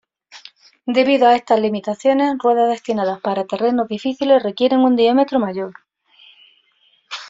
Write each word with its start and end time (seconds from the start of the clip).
Debido 0.87 1.27
a 1.27 1.35
estas 1.35 1.59
limitaciones, 1.59 2.35
ruedas 2.41 2.71
destinadas 2.71 3.21
para 3.21 3.45
terrenos 3.45 3.87
difíciles 3.87 4.41
requieren 4.41 4.79
un 4.79 4.95
diámetro 4.95 5.37
mayor. 5.39 5.73